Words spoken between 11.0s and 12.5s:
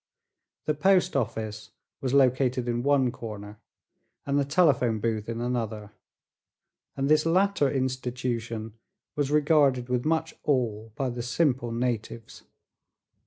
the simple natives.